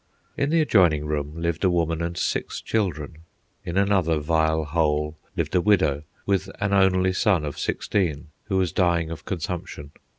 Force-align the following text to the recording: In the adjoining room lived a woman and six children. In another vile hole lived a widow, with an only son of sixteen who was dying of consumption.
In 0.35 0.49
the 0.49 0.61
adjoining 0.61 1.05
room 1.05 1.39
lived 1.39 1.63
a 1.63 1.69
woman 1.69 2.01
and 2.01 2.17
six 2.17 2.59
children. 2.59 3.17
In 3.63 3.77
another 3.77 4.17
vile 4.17 4.63
hole 4.65 5.15
lived 5.37 5.53
a 5.53 5.61
widow, 5.61 6.01
with 6.25 6.49
an 6.59 6.73
only 6.73 7.13
son 7.13 7.45
of 7.45 7.59
sixteen 7.59 8.29
who 8.45 8.57
was 8.57 8.71
dying 8.71 9.11
of 9.11 9.25
consumption. 9.25 9.91